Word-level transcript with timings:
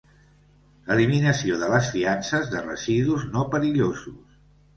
Eliminació 0.95 1.57
de 1.63 1.69
les 1.73 1.89
fiances 1.97 2.49
de 2.55 2.65
residus 2.65 3.27
no 3.37 3.45
perillosos. 3.53 4.19